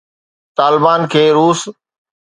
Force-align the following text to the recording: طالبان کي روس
طالبان 0.57 1.01
کي 1.11 1.21
روس 1.37 1.59